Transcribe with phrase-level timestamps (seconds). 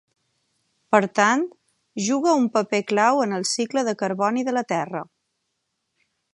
[0.95, 1.43] Per tant,
[2.07, 5.07] juga un paper clau en el cicle de carboni de la Terra.